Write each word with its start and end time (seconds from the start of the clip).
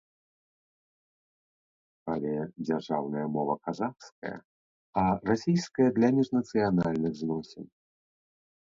Але 2.13 2.31
дзяржаўная 2.65 3.27
мова 3.37 3.55
казахская, 3.69 4.35
а 5.05 5.07
расійская 5.31 5.89
для 6.03 6.09
міжнацыянальных 6.21 7.11
зносін. 7.25 7.65